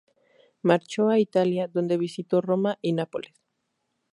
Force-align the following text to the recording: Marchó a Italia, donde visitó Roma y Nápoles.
Marchó 0.63 1.09
a 1.09 1.19
Italia, 1.19 1.67
donde 1.67 1.95
visitó 1.99 2.41
Roma 2.41 2.79
y 2.81 2.93
Nápoles. 2.93 3.35